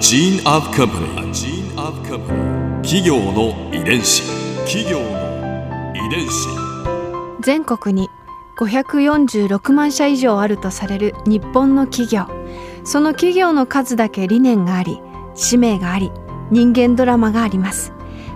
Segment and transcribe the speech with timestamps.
[0.00, 1.06] gene of company.
[1.18, 2.82] A gene of company.
[2.82, 4.22] 企業の遺伝子。
[4.64, 7.42] 企業の遺伝子。
[7.42, 8.08] 全国に
[8.56, 12.26] 546万社以上あるとされる日本の企業
[12.82, 15.00] その企業の数だけ理念があり
[15.34, 16.10] 使命があり
[16.50, 17.92] 人間ドラマがあります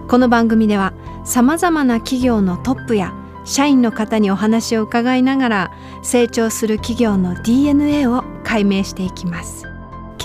[0.09, 0.95] この番組では
[1.25, 3.13] さまざまな企業のトップや
[3.45, 5.73] 社員の方にお話を伺いながら
[6.03, 9.74] 成長する企業の DNA を解明していきます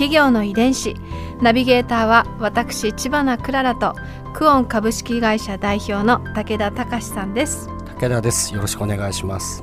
[0.00, 0.96] 企業の遺伝子。
[1.42, 3.94] ナビゲーターは私千葉なクララと
[4.32, 7.68] クオン株式会社代表の武田隆さんです。
[7.98, 8.54] 武田です。
[8.54, 9.62] よろしくお願いします。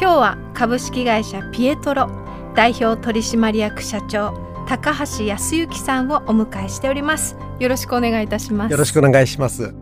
[0.00, 2.08] 今日は株式会社ピエトロ
[2.54, 4.32] 代表取締役社長
[4.66, 7.36] 高橋康之さんをお迎えしております。
[7.60, 8.72] よろしくお願いいたします。
[8.72, 9.74] よろしくお願いします。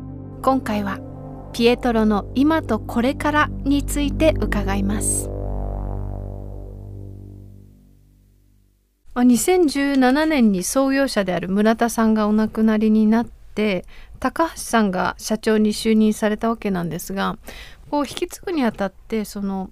[0.42, 0.98] 今回は
[1.52, 5.31] ピエトロの今とこれからについて伺います
[9.14, 13.84] 2017年に創業者である村田さんがお亡くなりになって
[14.20, 17.36] 高橋さんが社長に就任されたわけなんですが
[17.90, 19.70] こう引き継ぐにあたってその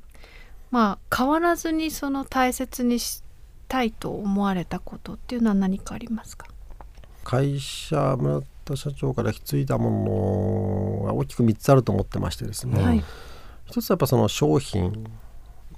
[0.70, 3.22] まあ変わらずにその大切にし
[3.66, 6.46] たいと思われたことっていうのは何かありますか？
[7.24, 13.02] 会社村田社長から引き継いだものが大きく3つあると思ってましてですね、はい、
[13.66, 15.04] 一つはやっぱその商品、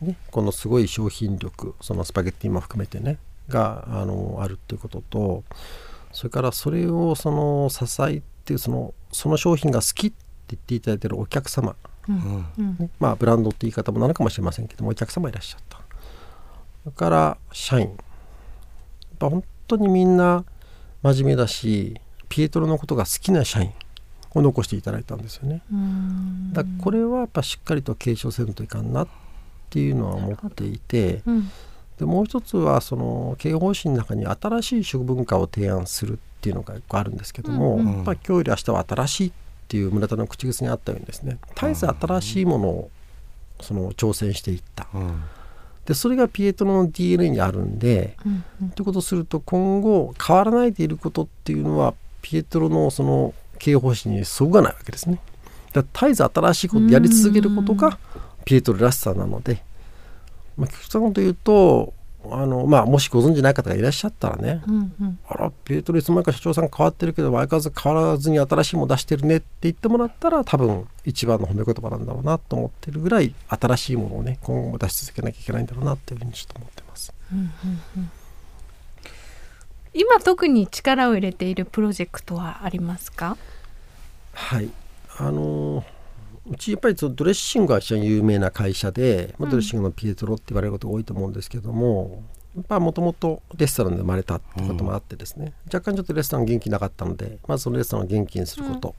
[0.01, 5.45] ね、このすごい商品力そのスパゲッティも含めてねがあのあるっていうことと
[6.13, 10.17] それからそれをその支えてそのその商品が好きって
[10.49, 11.75] 言っていただいてるお客様、
[12.09, 12.77] うん。
[12.79, 15.79] ね、まあブランドって言い方もなのかもしれませんけどもお客様いらっしゃった。
[16.85, 17.87] それから社員。
[17.87, 17.97] やっ
[19.19, 20.45] ぱ本当にみんな
[21.03, 23.73] 真面目だしピエトロのことが好きな社員
[24.35, 25.63] を残していただいたんですよね。
[26.53, 29.09] だこれはやっぱしっかりと継承せんといかんなっ
[29.71, 31.51] ていうのは思っていて、うん、
[32.03, 39.33] でもう一つはその経営方針の中に新しい食文化を提案するっていうのがあるんですけども、うんうん、やっぱり今日より明日は新しいっ
[39.69, 42.91] ていう村田の口癖にあったようにですね絶えず新しいものを
[43.61, 44.89] その挑戦していった。
[44.93, 45.23] うん。
[45.87, 55.21] でそれがピエトロの DNA にあるんで、うんうん、ということをすると今後変わらないでいることっていうのはピエトロのその経営方針にそぐわないわけですね。
[55.73, 57.97] だ絶えず新しいことやり続けることが
[58.45, 59.63] ピエトロらしさなので、
[60.57, 61.95] まあ、菊池さと言うと
[62.31, 77.13] あのまあ、もしご存じない方がいらっしゃったらね、うんうん、あらピエトロいつの間にか社長さん変わってるけど相変わらず変わらずに新しいもの出してるねって言ってもらったら多分一番の褒め言葉なんだろうなと思ってるぐらい新しいものをね今後も出し続けなきゃいけないんだろうなっていうふうにちょっと思ってます。
[77.33, 77.47] うんうん
[77.97, 78.11] うん。
[79.95, 83.37] 今特に力を入れているプロジェクトはありますか？
[84.33, 84.71] はい。
[85.19, 85.85] あの
[86.51, 92.25] うちやっぱりドレッシングが非常に有名な会社で、まあ、ドレッシングのピエトロって言われることが多いと思うんですけども、
[92.57, 98.95] やっぱもともとレストランで生まれたってこともあってですね、うん、若干ちょっとレストラン元気なかったのでまずそのレストランを元気にすること、うん、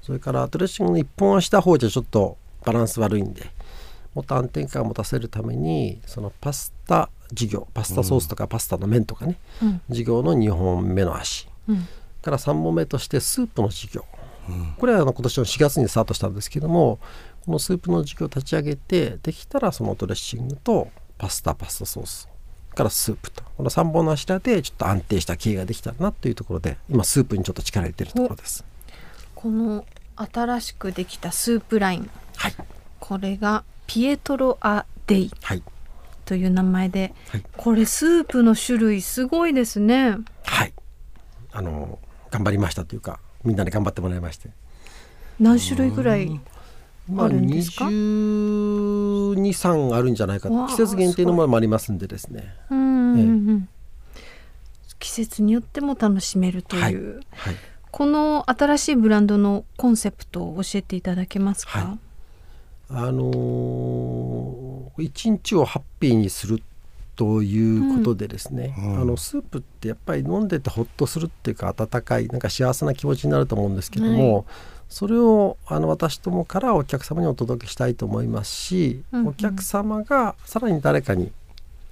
[0.00, 3.42] それからドレッシングの一本はした方じゃちょっとバランス悪いんで
[4.14, 11.86] もっと安定感を持たせるためにそのパスタ事業パスタソースとかパスタの麺とかね、うん、事業の2本目の足、うん、
[12.22, 14.23] から3本目としてスープの事業、うん、
[14.78, 16.98] これはあの今年の4月にスタートしたんですけども
[17.44, 20.88] このスープの事業を立ち上げてできたらそのドレッシングと
[21.18, 22.28] パスタパスタソース
[22.74, 23.42] からスープと。
[23.56, 28.64] この3本の柱でちょっと安定した経営ができたらなというところで今スープにちょっと力入れてるところです。
[29.34, 29.84] この
[30.16, 32.54] 新しくできたスープライン、はい、
[33.00, 35.62] これがピエトロ・ア・デイ、はい、
[36.24, 40.16] という名前で、はい、これスープの種類すごいですね。
[40.44, 40.72] はい。
[41.52, 41.98] あの
[42.30, 44.50] 頑張りましたというかみんなで頑張ってもらいまして。
[45.38, 46.40] 何種類ぐらい
[47.16, 50.48] あるんですか、まあ、223あるんじゃないか。
[50.68, 52.54] 季節限定のものもありますんでですね。
[52.70, 53.68] うん、
[54.98, 56.94] 季節によっても楽しめるという、はい。
[57.32, 57.56] はい、
[57.90, 61.98] この新しいブランドのコンセプトを教えていただけますか、はい。
[62.90, 66.62] あのー、一日をハッピーにする
[67.16, 74.44] ということでですね、うん、あのスープってやっぱり飲んでてほっとするっていうか温かいなんか幸せな気持ちになると思うんですけども、はい、
[74.88, 81.30] それをあの私どもからお客様にお届けしたいと思いますし、うんうん、お客様がさらに誰かに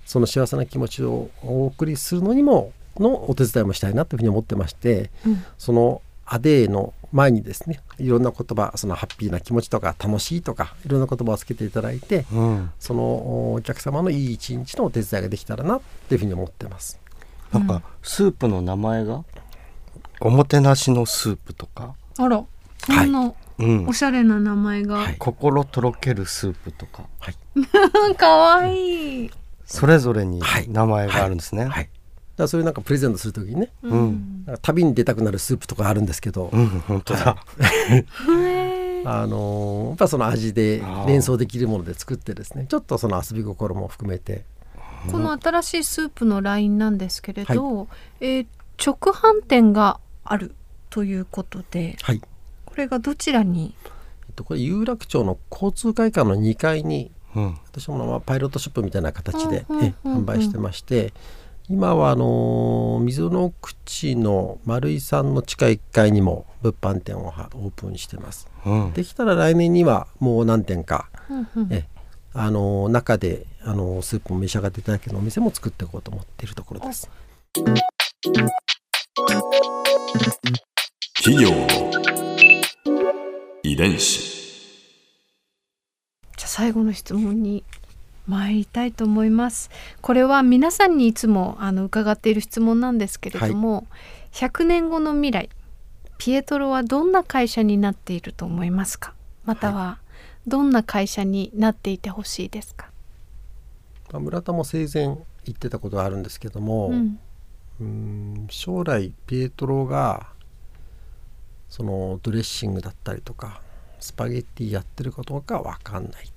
[0.05, 13.03] その幸せな気持ちをお送りするのにものお手伝いもしたいなというふうに思ってまして、うん、そのアデーの前にですねいろんな言葉そのハッピーな気持ちとか楽しいとかいろんな言葉をつけていただいて、うん、その
[13.55, 16.99] お客様のいい一日のお手伝いができたらなっていうふうに思ってます。
[17.53, 19.25] なんかスープの名前が？
[20.21, 21.95] おもてなしのスープとか？
[22.19, 22.45] あら
[22.79, 23.33] そんな、
[23.87, 27.37] おしゃれな名前が、はい、心とろけるスープとか、はい、
[28.17, 29.31] かわいい。
[29.67, 31.89] それぞれに名前があるんですね、はい、
[32.37, 34.32] らそれなんかプレゼントする時にね、うん
[34.63, 37.37] 旅に出たくなるスープとかあるんですけど、うん本当だ、
[39.05, 44.45] あのーやっぱその味で連想できるもので作ってですねちょっとその遊び心も含めて。
[45.11, 47.89] この新しいスープのラインなんですけれど、
[48.21, 48.47] えー
[48.85, 50.55] 直販店がある
[50.91, 52.21] ということではい、
[52.65, 53.75] これがどちらに？
[54.29, 57.59] えっと、これ有楽町の交通会館の2階にうん。
[57.71, 60.23] 私もまあパイロットショップみたいな形で、うんうんえうんうん。
[60.23, 61.13] 販売してまして
[61.73, 68.47] 今はあのー溝の口の丸井さんの地下1階にも物販店をはオープンしてます。
[68.67, 68.93] うん。
[68.93, 71.73] できたら来年にはもう何店か、うんうん。
[71.73, 71.89] え
[72.35, 77.09] あのー中で、あのースープを召し上がっていただけるお店も作っていこうと思っているところです。
[81.25, 81.67] 企業の
[83.63, 84.21] 遺伝子。
[86.37, 87.65] じゃあ最後の質問に
[88.27, 89.71] 参りたいと思います。
[90.01, 93.87] これは皆さんにいつもあの伺っている質問なんですけれども、
[94.33, 95.49] 100年後の未来
[96.19, 99.15] ピエトロはどんな会社になっていると思いますか？
[99.45, 99.99] または
[100.47, 102.91] どんな会社になっていてほしいですか、
[104.13, 105.17] まあ村田も生前言
[105.51, 107.19] ってたことがあるんですけども、うん。
[107.81, 110.29] うーん将来ピエトロが
[111.69, 113.61] そのドレッシングだったりとか
[113.99, 116.32] スパゲッティやってるかどうかは分かんない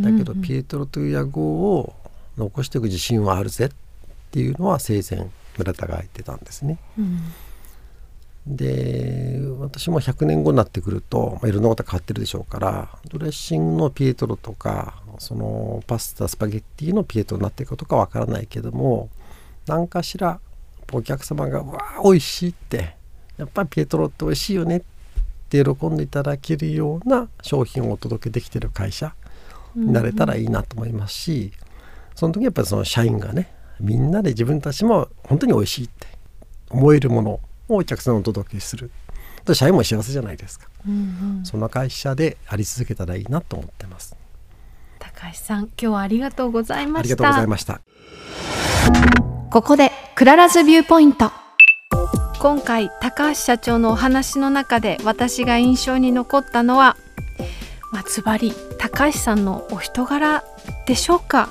[0.00, 1.42] だけどピエトロという屋号
[1.74, 1.94] を
[2.36, 3.70] 残していく自信はあるぜっ
[4.30, 5.28] ていうのは生前
[5.58, 6.78] 村田が言ってたんですね。
[6.98, 7.20] うん
[8.46, 19.10] で私も100年後になってくると、まあ、いろんなことが変わってるでしょうからドレッシングのピエトロとかそのパスタスパゲッティのピエトロになっていくかとかわからないけども
[19.66, 20.38] 何かしら
[20.92, 22.94] お客様が「わあ美味しい」って
[23.36, 24.82] やっぱりピエトロって美味しいよねっ
[25.48, 29.14] て喜んでいただけるような商品をお届けできてる会社
[29.76, 31.52] になれたらいいなと思いますし
[32.14, 36.06] その時やっぱりその社員がねみんなで自分たちも本当に美味しいって
[36.70, 38.90] 思えるものをお客さんにお届けする。
[39.44, 40.68] で社員も幸せじゃないですか。
[40.86, 40.96] うんう
[41.42, 41.44] ん。
[41.44, 44.16] そんな会社であり続けたらいいなと思ってます。
[44.98, 47.00] 高橋さん今日はありがとうございました。
[47.00, 47.80] ありがとうございました。
[49.50, 51.30] ここで Clara's Viewpoint。
[52.40, 56.96] 今回高橋社長のお話の中で私が印象に残ったのは
[57.96, 60.44] まあズバリ高橋さんのお人柄
[60.84, 61.48] でしょうか？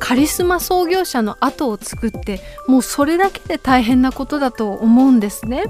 [0.00, 5.62] カリスマ創業者の後を継ぐってもうそれだけで大変なことだと思うんですね。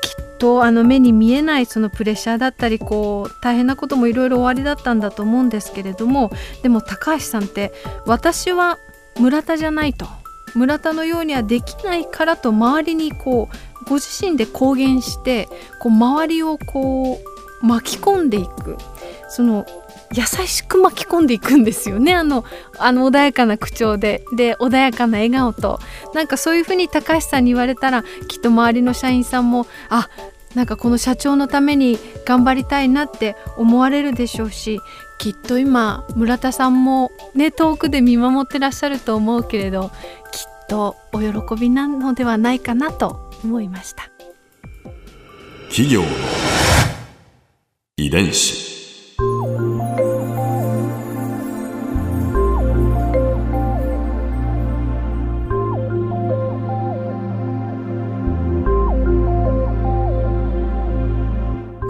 [0.00, 6.30] きっとあの目に見えないそのプレッシャーだったりこう大変なこともいろいろおありだったんだと思うんですけれども
[6.62, 7.74] でも高橋さんって
[8.06, 8.78] 私は
[9.20, 10.06] 村田じゃないと。
[10.54, 15.46] 村田のようにはできないからと周りにこうご自身で公言して
[15.82, 17.20] こう周りをこ
[17.62, 18.78] う巻き込んでいく。
[19.28, 19.66] その
[20.12, 22.14] 優しく巻き込んでいくんですよね。
[22.14, 22.44] あの
[22.78, 24.24] あの穏やかな口調で。
[24.36, 25.80] で穏やかな笑顔と。
[26.14, 30.08] なんかそういうふうに高橋さんに言われたらきっと周りの社員さんもあ
[30.54, 34.80] なんかこの社長のために頑張りたいなって思われるでしょうし
[35.18, 39.90] きっと今村田さんもね遠くで見守ってらっしゃると思うけれど
[40.32, 44.10] きっとお喜びなのではないかなと思いました。
[45.68, 46.08] 企業の
[47.98, 48.75] 遺伝子。